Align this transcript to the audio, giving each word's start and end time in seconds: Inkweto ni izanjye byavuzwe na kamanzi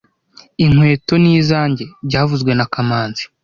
Inkweto 0.65 1.13
ni 1.23 1.31
izanjye 1.41 1.85
byavuzwe 2.07 2.51
na 2.55 2.65
kamanzi 2.73 3.23